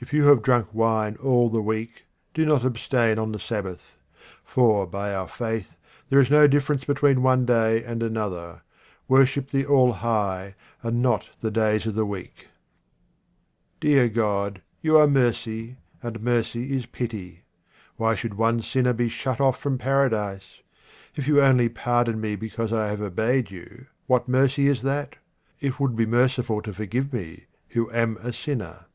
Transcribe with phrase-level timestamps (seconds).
[0.00, 3.96] If you have drunk wine all the week, do not abstain on the Sabbath;
[4.44, 5.76] for, by our faith,
[6.10, 8.62] there is no difference between one day and another.
[9.08, 12.48] Worship the All high, and not the days of the week.
[13.80, 17.44] Dear God, you are mercy, and mercy is pity.
[17.96, 20.60] Why should one sinner be shut off from Paradise?
[21.14, 25.16] If you only pardon me because I have obeyed you, what mercy is that?
[25.60, 28.86] It would be merciful to forgive me, who am a sinner.